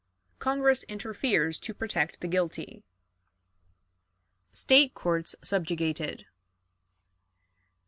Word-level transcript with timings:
Congress 0.39 0.81
interferes 0.85 1.59
to 1.59 1.75
protect 1.75 2.21
the 2.21 2.27
Guilty. 2.27 2.83
State 4.51 4.95
Courts 4.95 5.35
subjugated. 5.43 6.25